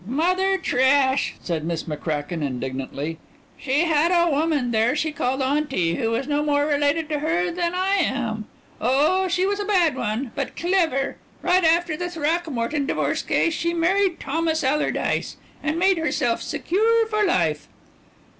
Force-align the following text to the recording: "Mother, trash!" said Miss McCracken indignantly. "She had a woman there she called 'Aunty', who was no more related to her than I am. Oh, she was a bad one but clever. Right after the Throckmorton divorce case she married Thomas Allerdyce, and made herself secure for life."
"Mother, 0.07 0.57
trash!" 0.57 1.35
said 1.43 1.63
Miss 1.63 1.83
McCracken 1.83 2.41
indignantly. 2.41 3.19
"She 3.55 3.81
had 3.81 4.09
a 4.11 4.31
woman 4.31 4.71
there 4.71 4.95
she 4.95 5.11
called 5.11 5.43
'Aunty', 5.43 5.93
who 5.93 6.09
was 6.09 6.27
no 6.27 6.41
more 6.41 6.65
related 6.65 7.07
to 7.09 7.19
her 7.19 7.51
than 7.51 7.75
I 7.75 7.97
am. 7.97 8.45
Oh, 8.81 9.27
she 9.27 9.45
was 9.45 9.59
a 9.59 9.63
bad 9.65 9.95
one 9.95 10.31
but 10.33 10.55
clever. 10.55 11.17
Right 11.43 11.63
after 11.63 11.95
the 11.95 12.09
Throckmorton 12.09 12.87
divorce 12.87 13.21
case 13.21 13.53
she 13.53 13.75
married 13.75 14.19
Thomas 14.19 14.63
Allerdyce, 14.63 15.37
and 15.61 15.77
made 15.77 15.99
herself 15.99 16.41
secure 16.41 17.05
for 17.05 17.23
life." 17.23 17.67